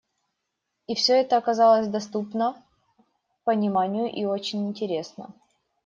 [0.87, 2.59] И всё это оказалось доступно
[3.43, 5.29] пониманию и очень интересно.